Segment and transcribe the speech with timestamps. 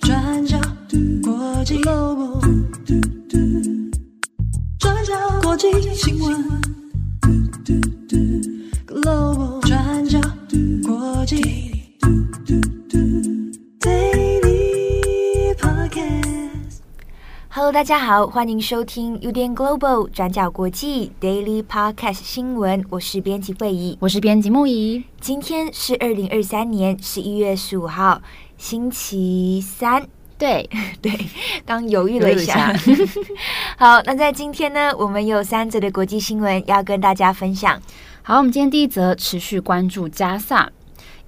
[0.00, 0.58] 转角
[1.22, 2.40] 国际楼
[4.78, 6.67] 转角国际新闻。
[17.78, 25.04] 大家好，欢迎收听 UDN Global 转角国际 Daily Podcast 新闻，我是编辑慧仪，我是编辑木仪。
[25.20, 28.20] 今天是二零二三年十一月十五号。
[28.56, 30.04] 星期三，
[30.36, 30.68] 对
[31.00, 31.12] 对，
[31.64, 32.72] 刚犹豫了一下。
[32.72, 33.12] 一下
[33.78, 37.80] 好，那在今天呢，我们有三则的国际新闻要跟大家分享。
[38.22, 40.68] 好，我们今天第一则持续关注加萨，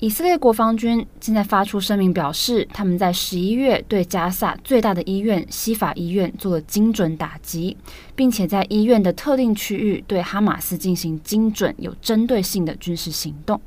[0.00, 7.77] 以色列国防军现在发出声明表示，他们在十一月对加萨最大的医院西法医院做了精准打击，
[8.16, 13.60] 并且在医院的特定区域对哈马斯进行精准有针对性的军事行动。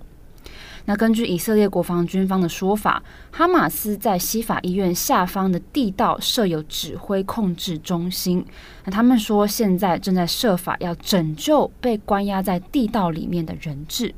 [0.85, 8.43] 那根据以色列国防军方的说法，哈马斯在西法医院下方的地道设有指挥控制中心。
[8.85, 14.15] 那他们说，现在正在设法要拯救被关押在地道里面的人质。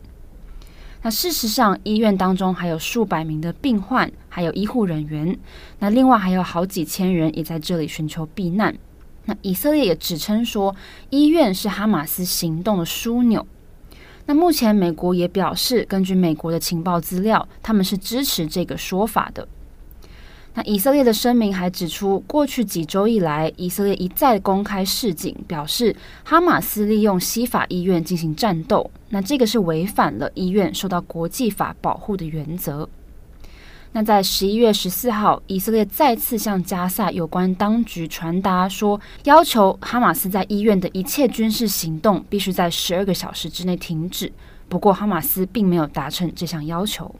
[1.06, 5.38] 那事实上，医院当中还有数百名的病患，还有医护人员。
[5.78, 8.76] 那另外还有好几千人也在这里寻求避难。
[9.26, 10.76] 那以色列也指称说，
[11.12, 13.46] 医院是哈马斯行动的枢纽。
[14.26, 19.48] 那目前，美国也表示，根据美国的情报资料，他们是支持这个说法的。
[20.58, 32.88] 那以色列的声明还指出，过去几周以来，以色列一再公开示警，表示哈马斯利用西法医院进行战斗，那这个是违反了医院受到国际法保护的原则。
[33.92, 44.32] 那在十一月十四号，以色列再次向加萨有关当局传达说，要求哈马斯在医院的一切军事行动必须在十二个小时之内停止。
[44.70, 47.14] 不过，哈马斯并没有达成这项要求。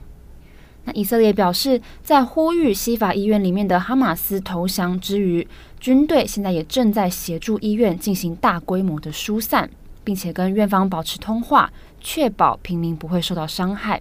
[0.86, 5.46] 那以色列表示，在呼吁西法医院里面的哈马斯投降之余，
[5.80, 9.68] 军队现在也正在协助医院进行大规模的疏散，
[10.04, 14.00] 并且跟院方保持通话，确保平民不会受到伤害。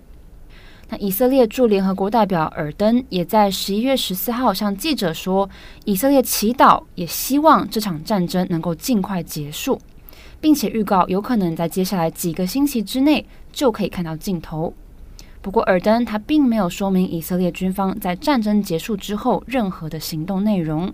[0.90, 5.50] 那以色列驻联合国代表尔登也在十一月十四号向记者说，
[5.86, 9.82] 以色列祈祷也希望这场战争能够尽快结束，
[10.40, 14.72] 并且预告有可能在接下来几个星期之内就可以看到尽头。
[15.46, 20.92] 不过，尔登他并没有说明以色列军方在战争结束之后任何的行动内容。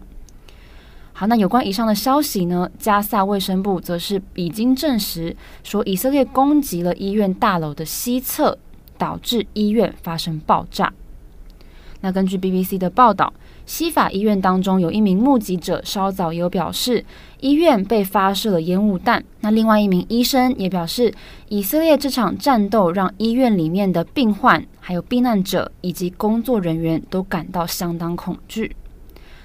[1.14, 2.70] 好，那有关以上的消息呢？
[2.78, 8.58] 加萨卫生部则是已经证实说，以色列攻击了医院大楼的西侧。
[8.98, 10.94] 导致医院发生爆炸。
[12.02, 13.34] 那根据 BBC 的报道，
[13.72, 17.06] 西法医院当中有一名目击者稍早也有表示，
[17.40, 19.24] 医院被发射了烟雾弹。
[19.40, 21.14] 那另外一名医生也表示，
[21.48, 28.76] 以色列这场战斗让医院里面的病患、还有避难者以及工作人员都感到相当恐惧。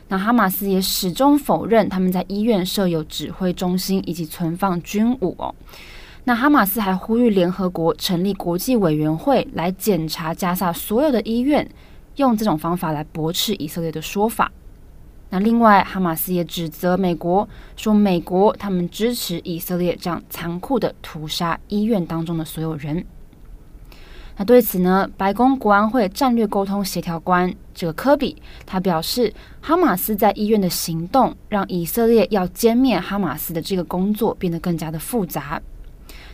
[0.09, 5.55] 那哈马斯也始终否认他们在医院设有指挥中心以及存放军武哦。
[6.25, 11.69] 那哈马斯还呼吁联合国成立国际委员会来检查加萨所有的医院，
[12.17, 14.51] 用这种方法来驳斥以色列的说法。
[15.29, 23.05] 那另外，哈马斯也指责美国说，美国他们支持以色列这样残酷的屠杀医院当中的所有人。
[24.37, 35.61] 那对此呢，白宫国安会战略沟通协调官这个科比他表示，哈马斯在医院的行动让以色列要歼灭哈马斯的这个工作变得更加的复杂。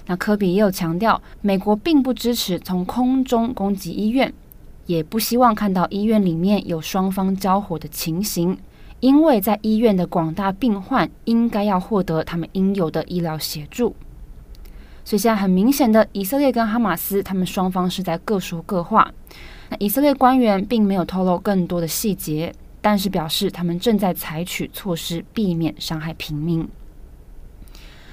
[0.06, 4.34] 那科比也有强调，美国并不支持从空中攻击医院，
[4.92, 8.58] 也不希望看到医院里面有双方交火的情形，
[9.00, 13.96] 因为在医院的广大病患应该要获得他们应有的医疗协助。
[15.02, 19.10] 所以现在很明显的，以色列跟哈马斯他们双方是在各说各话。
[19.70, 26.68] 那以色列官员并没有透露更多的细节，但是表示他们正在采取措施，避免伤害平民。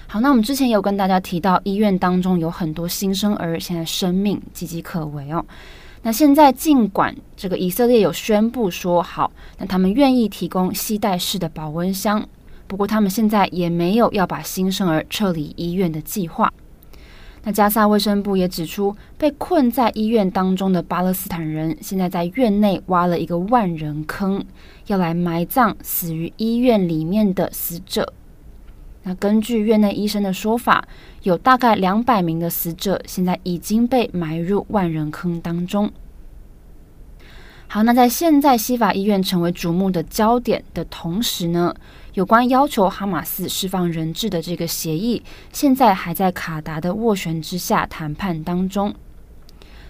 [0.08, 5.46] 好，那我们之前有跟大家提到，医院当中有很多新生儿，现在生命岌岌可危哦。
[6.02, 12.26] 那现在尽管这个以色列有宣布说好，那他们愿意提供携带式的保温箱，
[12.68, 16.52] 不过他们现在也没有要把新生儿撤离医院的计划。
[17.44, 24.44] 那加萨卫生部也指出，被困在医院当中的巴勒斯坦人，现在在院内挖了一个万人坑，
[24.88, 28.14] 要来埋葬死于医院里面的死者。
[29.04, 30.88] 那根据院内医生的说法，
[31.24, 35.92] 有大概两百名的死者现在已经被埋入万人坑当中。
[37.68, 41.74] 好，那在现在西法医院成为瞩目的焦点的同时呢，
[42.16, 45.24] 有关要求哈马斯释放人质的这个协议，
[45.54, 48.94] 现在还在卡达的斡旋之下谈判当中。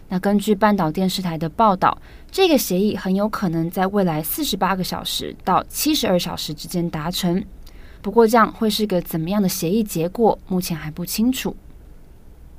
[0.10, 1.98] 那根据半岛电视台的报道，
[2.30, 7.44] 这个协议很有可能在未来四十八个小时到七十二小时之间达成。
[8.02, 11.56] 不过，这样会是个怎么样的协议结果，目前还不清楚。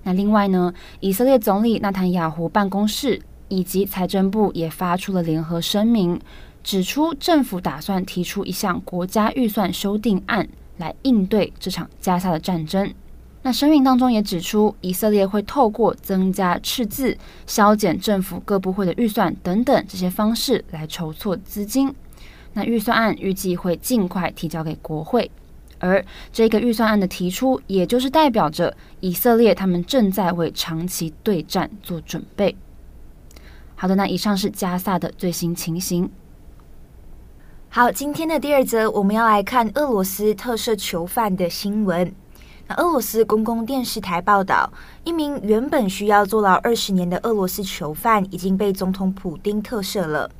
[0.02, 6.20] 那另外呢，以色列总理纳坦雅胡办公室以及财政部也发出了联合声明，
[6.62, 12.92] 指出政府打算提出一项国家预算修订案来应对这场加沙的战争。
[13.42, 17.16] 那声明当中也指出，以色列会透过增加赤字、
[17.46, 21.94] 削减政府各部会的预算等等这些方式来筹措资金。
[22.52, 25.30] 那预算案预计会尽快提交给国会。
[25.78, 32.54] 而这个预算案的提出，也就是代表着以色列他们正在为长期对战做准备。
[33.74, 36.10] 好的，那以上是加萨的最新情形。
[37.70, 42.12] 好，今天的第二则我们要来看俄罗斯特赦囚犯的新闻。
[42.66, 44.70] 那俄罗斯公共电视台报道，
[45.04, 50.30] 一名原本需要坐牢二十年的俄罗斯囚犯已经被总统普丁特赦了。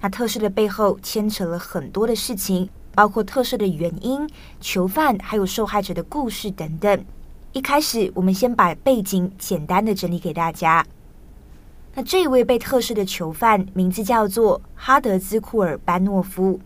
[0.00, 2.68] 那特赦的背后牵扯了很多的事情。
[2.94, 4.28] 包括特赦的原因、
[4.60, 7.04] 囚犯还有受害者的故事等等。
[7.52, 10.84] 一开始，我们先把背景简单的整理给大家。
[11.94, 16.58] 那这位被特赦的囚犯名字叫做哈德兹库尔班诺夫，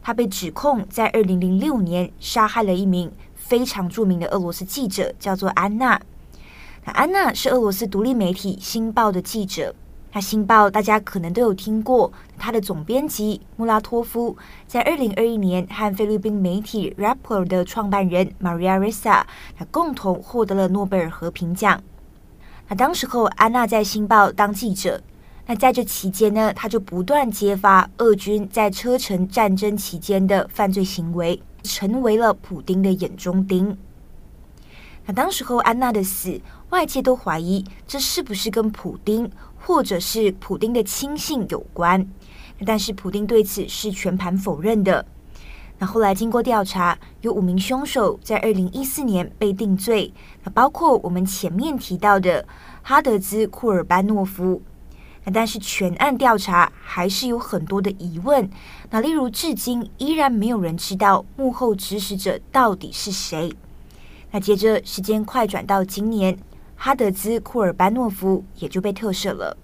[0.00, 6.00] 他被指控在二零零六年杀害了一名非常著名的俄罗斯记者，叫做安娜。
[6.84, 9.74] 那安娜是俄罗斯独立媒体《新报》的记者。
[10.12, 14.36] 那《新报》大家可能都有听过，他的总编辑穆拉托夫
[14.66, 19.22] 在二零二一年和菲律宾媒体 Rapper 的创办人 Maria Ressa，
[19.56, 21.80] 他共同获得了诺贝尔和平奖。
[22.66, 25.00] 那当时候安娜在《新报》当记者，
[25.46, 33.78] 那在这期间呢，他就不断揭发俄军在车臣战争期间的犯罪行为，成为了普丁的眼中钉。
[35.06, 36.40] 那当时候安娜的死，
[36.70, 39.30] 外界都怀疑这是不是跟普丁。
[39.62, 42.06] 或者是普丁的亲信有关，
[42.66, 45.04] 但是普丁对此是全盘否认的。
[45.78, 50.12] 那后来经过调查，有五名凶手在二零一四年被定罪，
[50.42, 52.46] 那包括我们前面提到的
[52.82, 54.60] 哈德兹库尔班诺夫。
[55.24, 58.50] 那但是全案调查还是有很多的疑问，
[58.90, 63.52] 那例如至今依然没有人知道幕后指使者到底是谁。
[64.32, 66.36] 那接着时间快转到今年。
[66.82, 69.54] 哈德兹库尔班诺夫也就被特赦了。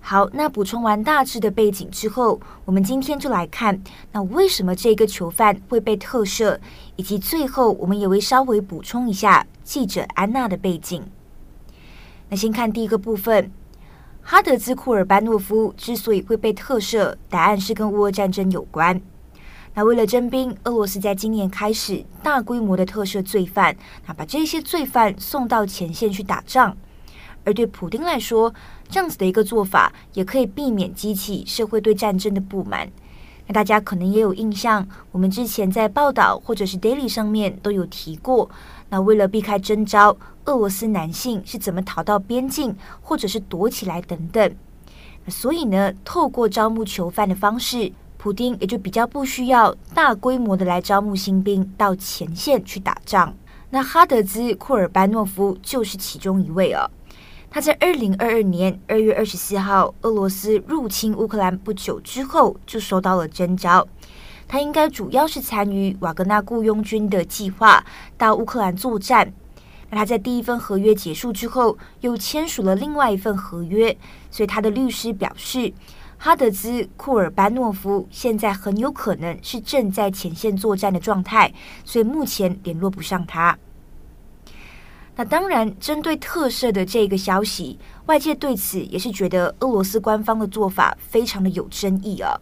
[0.00, 3.78] 好，那补充完大致的背景之后，我们今天就来看，
[4.10, 6.58] 那为什么这个囚犯会被特赦，
[6.96, 11.04] 以及最后我们也会稍微补充一下记者安娜的背景。
[12.30, 13.52] 那先看第一个部分，
[14.22, 18.98] 哈德兹库尔班诺夫之所以会被特赦，答案是跟乌俄战争有关。
[19.78, 23.76] 那为了征兵，俄罗斯在今年开始大规模的特赦罪犯，
[24.06, 26.74] 那把这些罪犯送到前线去打仗。
[27.44, 28.54] 而对普丁来说，
[28.88, 32.90] 这样子的一个做法也可以避免激起社会对战争的不满。
[33.46, 38.48] 那大家可能也有印象，我们之前在报道或者是 Daily 上面都有提过。
[38.88, 44.54] 那为了避开征召，俄罗斯男性是怎么逃到边境，或者是躲起来等等。
[45.28, 47.92] 所以呢，透过招募囚犯的方式。
[48.18, 53.34] 普丁也就比较不需要大规模的来招募新兵到前线去打仗。
[53.70, 56.90] 那哈德兹库尔班诺夫就是其中一位哦。
[57.50, 63.86] 他在二零二二年二月二十四号，俄罗斯入侵乌克兰不久之后就收到了征召。
[64.48, 67.84] 他应该主要是参与瓦格纳雇佣军的计划
[68.16, 69.32] 到乌克兰作战。
[69.90, 73.96] 那他在第一份合约结束之后，又签署了另外一份合约，
[74.30, 75.72] 所以他的律师表示。
[76.18, 81.52] 哈德兹库尔班诺夫现在很有可能是正在前线作战的状态，
[81.84, 83.56] 所以目前联络不上他。
[85.14, 92.38] 那当然，针对特赦的这个消息，外界对此也是觉得俄罗斯官方的做法非常的有争议啊。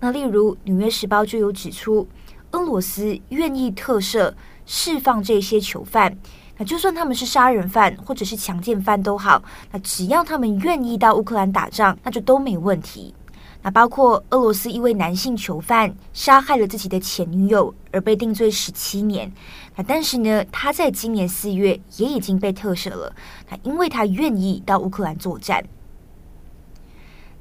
[0.00, 2.06] 那例如《纽约时报》就有指出，
[2.50, 4.34] 俄罗斯愿意特赦
[4.66, 6.18] 释放这些囚犯。
[6.64, 13.14] 就算他们是杀人犯或者是强奸犯都好，那只要他们愿意到乌克兰打仗，那就都没问题。
[13.62, 19.32] 那包括俄罗斯一位男性囚犯杀害了自己的前女友而被定罪十七年，
[19.76, 23.14] 那但是呢，他在今年四月也已经被特赦了。
[23.48, 25.64] 那因为他愿意到乌克兰作战。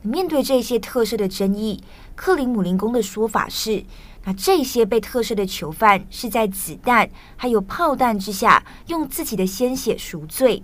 [0.03, 1.83] 面对这些特赦的争议，
[2.15, 3.83] 克里姆林宫的说法是。
[4.23, 10.61] 那这些被特赦的囚犯是在子弹还有炮弹之下用自己的鲜血赎罪，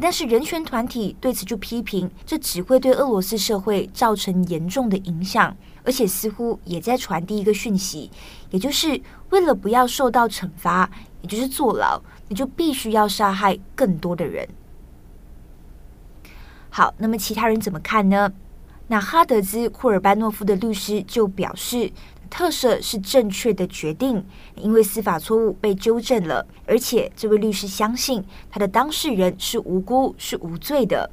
[0.00, 8.10] 但是人权团体对此就批评，这只会对俄罗斯社会造成严重的影响，而且似乎也在传递一个讯息，
[8.50, 10.88] 也就是为了不要受到惩罚，
[11.22, 14.48] 也就是坐牢，你就必须要杀害更多的人。
[16.70, 18.32] 好，那么其他人怎么看呢？
[18.88, 21.92] 那哈德兹·库尔班诺夫的律师就表示，
[22.30, 24.24] 特赦是正确的决定，
[24.56, 31.10] 因为司法错误被纠正了，而且这位律师相信他的当事人是无辜、是无罪的。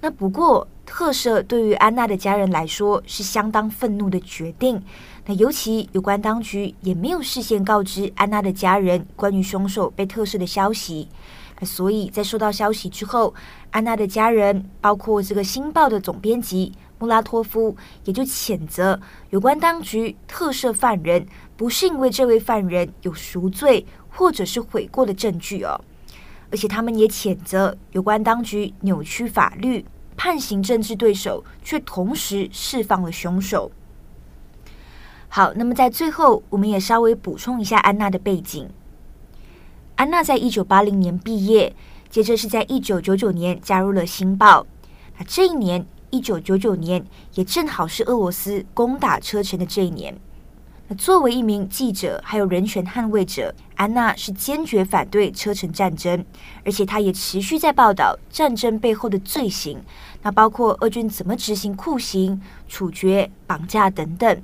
[0.00, 4.82] 那不过，特赦对于安娜的家人来说是相当愤怒的决定。
[5.26, 11.08] 那尤其有关当局也没有事先告知安娜的家人关于凶手被特赦的消息。
[11.62, 13.34] 所以在收到消息之后，
[13.70, 25.80] 安娜的家人，包括这个《新报》的总编辑穆拉托夫，也就谴责有关当局特赦犯人，不是因为这位犯人有赎罪或者是悔过的证据哦，
[26.50, 29.84] 而且他们也谴责有关当局扭曲法律，
[30.16, 33.70] 判刑政治对手，却同时释放了凶手。
[35.28, 38.68] 好，那么在最后，我们也稍微补充一下安娜的背景。
[39.96, 41.74] 安娜在一九八零年毕业，
[42.10, 44.60] 接着是在一九九九年加入了《新报》。
[45.18, 50.14] 那这一年，一九九九年，也正好是俄罗斯攻打车臣的这一年。
[50.88, 56.22] 那作为一名记者，还有人权捍卫者，安娜是坚决反对车臣战争，
[56.62, 59.80] 而且她也持续在报道战争背后的罪行，
[60.22, 62.38] 那包括俄军怎么执行酷刑、
[62.68, 64.42] 处决、绑架等等。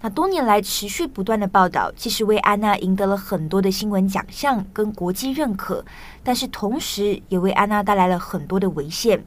[0.00, 5.84] 那多年来持续不断的报道，其实为安娜赢得了很多的新闻奖项跟国际认可，
[6.22, 9.24] 但是同时也为安娜带来了很多的危险。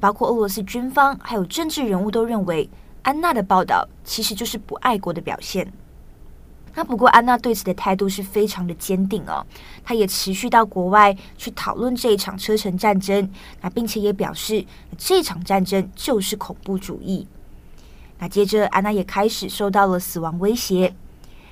[0.00, 2.68] 包括俄罗斯军方还有政治人物都认为，
[3.02, 5.72] 安娜的报道其实就是不爱国的表现。
[6.76, 9.46] 那不过安娜对此的态度是非常的坚定哦，
[9.84, 13.30] 她也持续到国外去讨论这一场车臣战争，
[13.60, 14.64] 那并且也表示
[14.98, 17.26] 这场战争就是恐怖主义。
[18.28, 20.94] 接着，安娜也开始受到了死亡威胁。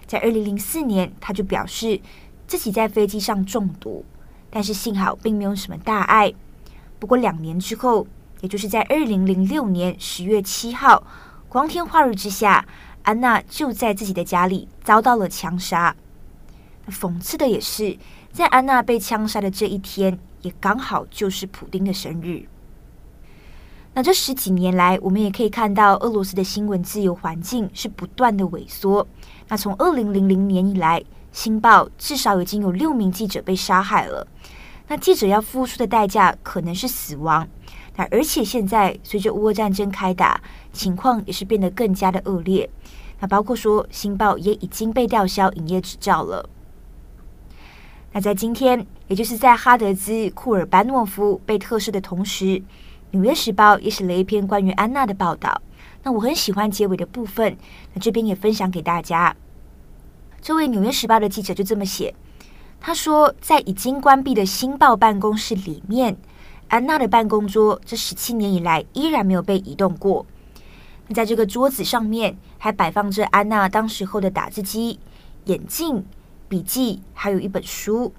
[0.07, 2.01] 在二零零四年，她就表示
[2.47, 4.05] 自己在飞机上中毒，
[4.51, 6.33] 但是幸好并没有什么大碍。
[6.99, 8.07] 不过两年之后，
[8.41, 11.03] 也就是在二零零六年十月七号，
[11.49, 12.67] 光天化日之下，
[13.03, 15.97] 安娜就在自己的家里遭到了枪杀。
[16.89, 17.97] 讽刺的也是，
[18.33, 22.47] 在安娜被枪杀的这一天，也刚好就是普丁的生日。
[23.95, 29.07] 那这十几年来，我们也可以看到俄罗斯的新闻自由环境是不断的萎缩。
[29.49, 30.99] 那从二零零零年以来，
[31.31, 34.27] 《新报》至少已经有六名记者被杀害了。
[34.89, 37.47] 那记者要付出的代价可能是死亡。
[37.97, 40.41] 那而且现在随着乌俄战争开打，
[40.73, 42.69] 情况也是变得更加的恶劣。
[43.21, 46.49] 那包括说，《新报》也已经被吊销营业执照了。
[48.13, 52.45] 那在今天，也就是在哈德兹·库尔班诺夫被特赦的同时。
[53.13, 55.63] 《纽约时报》也写了一篇关于安娜的报道。
[56.03, 57.57] 那我很喜欢结尾的部分，
[57.95, 59.37] 那这边也分享给大家。
[60.41, 62.15] 这位《纽约时报》的记者就这么写，
[62.81, 66.17] 他说，在已经关闭的《新报》办公室里面，
[66.69, 70.27] 安娜的办公桌这十七年以来依然没有被移动过。
[71.07, 74.99] 那在这个桌子上面还摆放着安娜当时候的打字机、
[75.45, 76.05] 眼镜、
[76.49, 78.13] 笔记，还有一本书。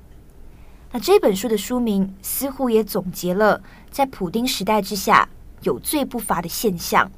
[0.92, 3.62] 那这本书的书名似乎也总结了
[3.94, 5.30] 在普丁时代之下
[5.62, 7.10] 有罪不罚的现象。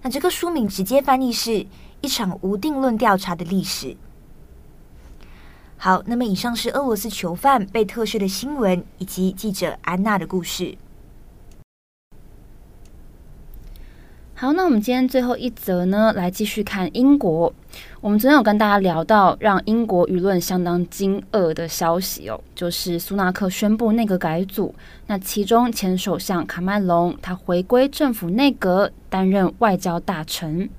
[0.00, 1.66] 那这个书名直接翻译是
[2.00, 3.94] 一场无定论调查的历史。
[5.76, 10.78] 好，那么以上是俄罗斯囚犯被特赦的新闻，以及记者安娜的故事。
[14.40, 17.52] 好，那我们今天最后一则呢，来继续看英国。
[18.00, 24.74] 我们昨天有跟大家聊到让英国舆论相当惊愕的消息哦，就是苏纳克宣布内阁改组，
[25.08, 30.70] 那其中前首相卡麦隆他回归政府内阁担任外交大臣。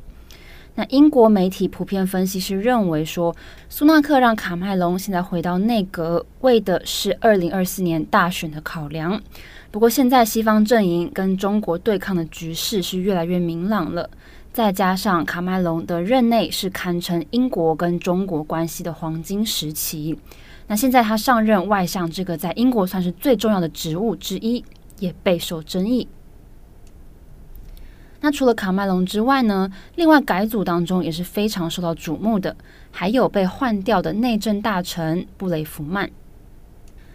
[0.76, 3.36] 那英国媒体普遍分析是认为说，
[3.68, 9.22] 苏纳克让卡麦隆现在回到内阁，为的是二零二四年大选的考量。
[9.70, 14.10] 不过现在西方阵营跟中国对抗的局势是越来越明朗了，
[14.54, 20.18] 再加上卡麦隆的任内是堪称英国跟中国关系的黄金时期，
[20.68, 24.64] 那现在他上任外相这个在英国算是最重要的职务之一，
[25.00, 26.08] 也备受争议。
[28.22, 32.56] 那除了卡麦隆之外呢，另外改组当中也是非常受到瞩目的，
[32.92, 36.10] 还有被换掉的内政大臣布雷弗曼。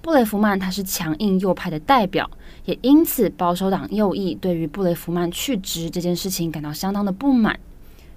[0.02, 2.30] 布雷弗曼他是强硬右派的代表，
[2.64, 7.58] 也因此保守党右翼对于布雷弗曼去职这件事情感到相当的不满。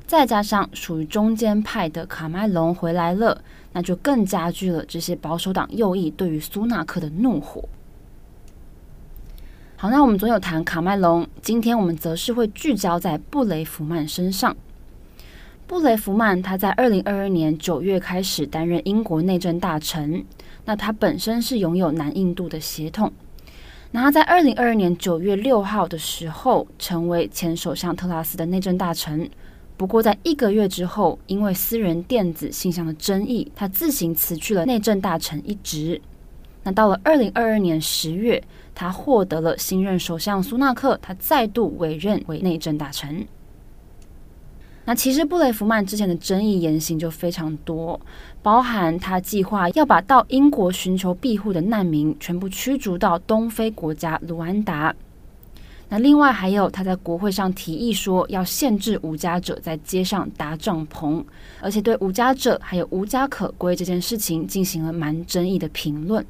[0.05, 3.39] 再加上属于中间派的卡麦隆回来了，
[3.74, 7.63] 那就更加剧了这些保守党右翼对于苏纳克的怒火。
[9.81, 14.53] 好，那我们总有谈卡麦隆，今天我们则是会聚焦在布雷弗曼身上。
[15.67, 20.21] 布雷弗曼他在二零二二年九月开始担任英国内政大臣。
[20.65, 23.09] 那他本身是拥有南印度的血统，
[23.91, 29.29] 那他在二零二二年九月六号的时候，成为前首相特拉斯的内政大臣。
[29.77, 36.01] 不过，在一个月之后，因为私人电子信箱的争议，他自行辞去了内政大臣一职。
[36.63, 38.43] 那到了二零二二年十月，
[38.79, 43.27] 他获得了新任首相苏纳克，他再度委任为内政大臣。
[44.86, 48.00] 那其实布雷弗曼之前的争议言行就非常多，
[48.41, 54.95] 包含他计划要把到英国寻求庇护的难民全部驱逐到东非国家卢安达。
[55.89, 61.21] 那另外还有他在国会上提议说要限制无家者在街上搭帐篷，
[61.59, 66.25] 而且对无家者还有无家可归这件事情进行了蛮争议的评论。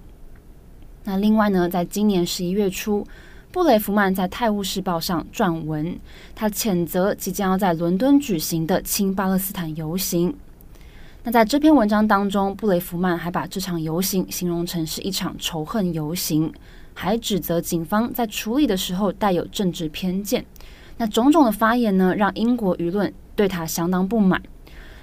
[1.04, 3.06] 那另外呢，在今年十一月初。
[3.52, 6.00] 布雷弗曼在《泰晤士报》上撰文，
[6.36, 10.36] 他谴责即将要在伦敦举行的亲巴勒斯坦游行。
[11.24, 16.54] 那在这篇文章当中，布雷弗曼还把这场游行形容成是一场仇恨游行，
[16.94, 20.46] 还指责警方在处理的时候带有政治偏见。
[20.98, 24.40] 那种种的发言呢，让英国舆论对他相当不满。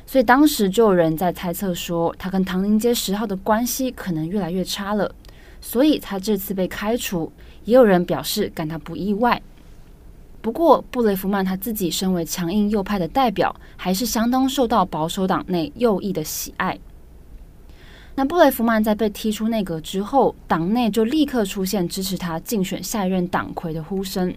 [0.07, 5.13] 所以当时就有人在猜测说，他跟唐宁街十号的关系可能越来越差了。
[5.61, 7.33] 所以他这次被开除。
[7.65, 9.43] 也有人表示感到不意外，
[10.41, 16.79] 不过布雷弗曼他自己身为强硬右派的代表，还是相当受到保守党内右翼的喜爱。
[18.15, 24.33] 那布雷弗曼在被踢出内阁之后，党内就立刻出现支持他竞选下一任党魁的呼声。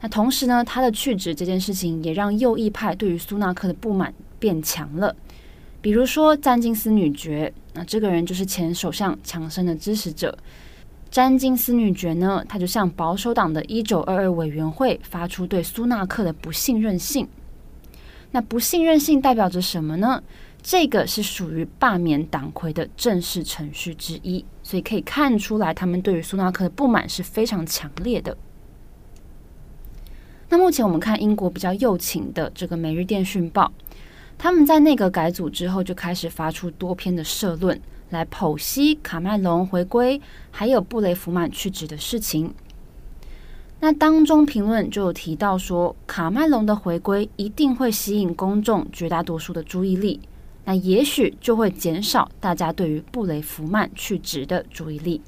[0.00, 5.14] 那同时呢，他的去职这件事情也让右翼派对于苏纳克的不满变强了。
[5.80, 10.36] 比如说詹金斯女爵，那这个人就是前首相强生的支持者。
[11.10, 17.28] 詹金斯女爵呢，她就向保守党的一九二二委员会发出对苏纳克的不信任信。
[18.30, 20.22] 那不信任信代表着什么呢？
[20.62, 28.36] 这个是属于罢免党魁的正式程序之一，所以可以看出来，他们对于苏纳克的不满是非常强烈的。
[30.50, 33.72] 那目前我们看英国比较右倾的这个《每日电讯报》，
[34.42, 37.78] 他们在内阁改组之后就开始发出多篇的社论。
[38.08, 40.18] 来剖析卡麦隆回归，
[40.50, 42.54] 还有布雷弗曼去职的事情。
[43.80, 50.18] 那当中评论就有提到说，卡麦隆的回归一定会吸引公众绝大多数的注意力，
[50.64, 55.20] 那也许就会减少大家对于布雷弗曼去职的注意力。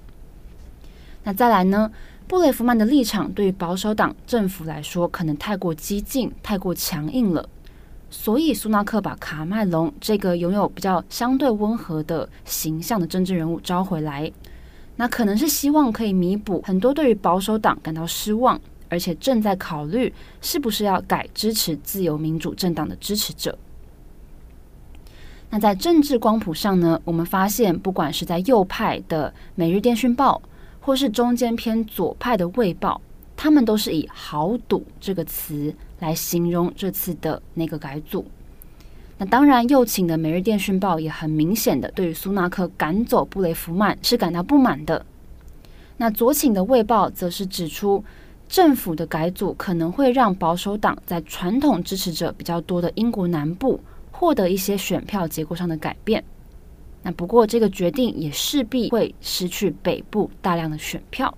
[1.25, 1.93] 那再来呢，
[2.27, 7.49] 布雷弗曼的立场对于保守党政府来说，可能太过激进、太过强硬了。
[8.15, 14.31] 所以，苏纳克把卡麦隆这个拥有比较相对温和的形象的政治人物招回来，
[14.97, 23.59] 那可能是希望可以弥补很多对于保守党感到失望，而且正在考虑是不是要改支持自由民主政党的支持者。
[25.49, 30.41] 那在政治光谱上呢，我们发现，不管是在右派的《每日电讯报》，
[30.85, 33.01] 或是中间偏左派的《卫报》，
[33.37, 35.75] 他们都是以“豪赌”这个词。
[36.03, 38.27] 来形容这次的内阁改组。
[39.19, 45.07] 那当然，右倾的《每日电讯报》也很明显的对于苏纳克赶走布雷弗曼是感到不满的。
[45.99, 48.05] 那左倾的《卫报》则是指出，
[48.49, 53.79] 政府的改组可能会让保守党在传统支持者比较多的英国南部
[54.11, 56.25] 获得一些选票结构上的改变。
[57.05, 61.33] 那不过，这个决定也势必会失去北部大量的选票。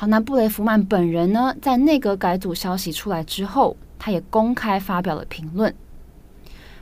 [0.00, 5.74] 好，那布雷弗曼本人呢，在内阁改组消息出来之后，他也公开发表了评论。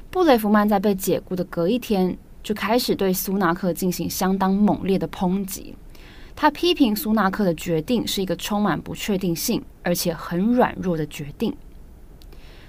[0.09, 5.75] 布雷弗曼在被解雇的隔一天，就开始对苏纳克进行相当猛烈的抨击。
[6.37, 11.53] 他批评苏纳克的决定是一个充满不确定性，而且很软弱的决定。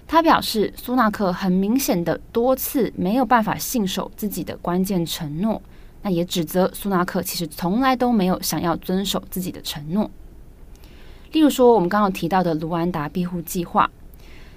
[0.07, 5.61] 他表示，苏纳克很明显的多次没有办法信守自己的关键承诺，
[6.01, 10.09] 那也指责苏纳克其实从来都没有想要遵守自己的承诺。
[11.31, 13.89] 例如说，我们刚刚提到的卢安达庇护计划，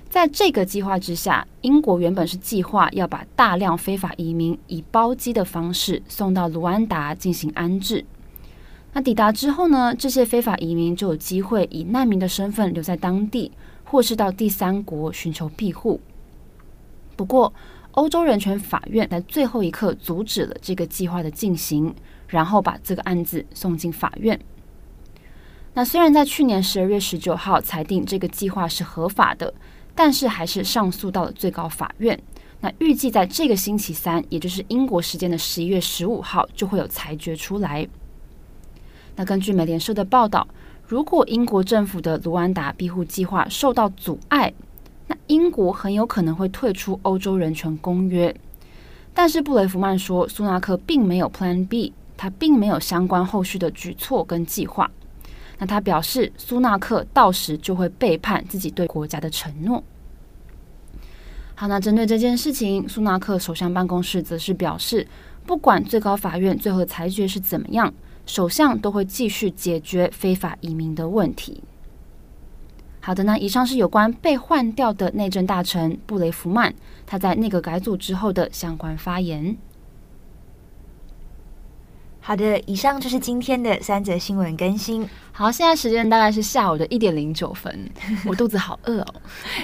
[0.08, 8.04] 在这个计划之下，英国原本是计划要把大量非法移民以包机的方式送到卢安达进行安置。
[8.94, 13.50] 那抵达之后呢，这些非法移民就有机会以难民的身份留在当地，
[13.84, 16.00] 或是到第三国寻求庇护。
[17.16, 17.52] 不过，
[17.92, 21.94] 欧洲人权法院在最后一刻阻止了这个计划的进行，
[22.26, 24.38] 然后把这个案子送进法院。
[25.74, 29.52] 那虽然在去年十二月十九号裁定这个计划是合法的，
[29.94, 32.18] 但是还是上诉到了最高法院。
[32.60, 37.88] 那预计在这个星期三，也就是英国时间的十一月十五号，就会有裁决出来。
[39.16, 40.46] 那根据美联社的报道，
[40.86, 44.52] 如果英国政府的卢安达庇护计划受到阻碍，
[45.06, 48.34] 那英国很有可能会退出欧洲人权公约。
[49.14, 51.92] 但是布雷弗曼说，苏纳克并没有 Plan B。
[52.14, 54.88] 他并没有相关后续的举措跟计划。
[55.58, 59.82] 那他表示，苏纳克到时就会背叛自己对国家的承诺。
[61.54, 65.06] 好，那针对这件事情，苏纳克首相办公室则是表示，
[65.46, 67.92] 不管最高法院最后裁决是怎么样，
[68.26, 71.62] 首相都会继续解决非法移民的问题。
[73.00, 76.74] 好的，那以上是有关被换掉的内政大臣布雷弗曼
[77.06, 79.56] 他在内阁改组之后的相关发言。
[82.24, 85.06] 好的，以上就是今天的三则新闻更新。
[85.32, 87.90] 好，现在时间大概是下午的一点零九分，
[88.24, 89.14] 我肚子好饿哦。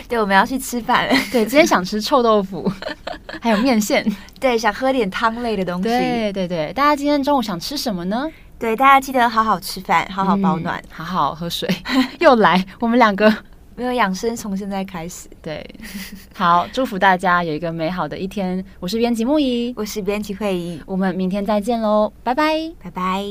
[0.09, 1.14] 对，我们要去吃饭了。
[1.31, 2.71] 对，今天想吃臭豆腐，
[3.40, 4.05] 还有面线。
[4.40, 5.85] 对，想喝点汤类的东西。
[5.85, 8.27] 对对对，大家今天中午想吃什么呢？
[8.59, 11.68] 对，大家记得好好吃饭，好好保暖，嗯、好好喝水。
[12.18, 13.33] 又来，我们两个。
[13.79, 15.29] 没有养生，从现在开始。
[15.41, 15.64] 对，
[16.35, 18.64] 好，祝福大家有一个美好的一天。
[18.81, 23.23] 我是编辑木仪，我是编辑慧议，我们明天再见喽，拜拜，拜拜。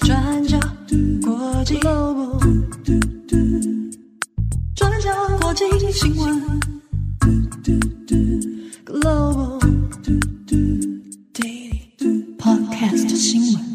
[0.00, 0.56] 转角
[4.76, 5.00] 转
[5.52, 6.60] 角新闻
[8.86, 9.58] ，Global
[12.38, 13.67] Podcast 新闻。